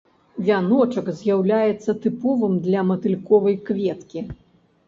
[0.45, 4.19] Вяночак з'яўляецца тыповым для матыльковай кветкі.